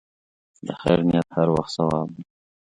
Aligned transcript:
د 0.65 0.67
خیر 0.81 0.99
نیت 1.09 1.27
هر 1.37 1.47
وخت 1.55 1.71
ثواب 1.77 2.07
لري. 2.13 2.23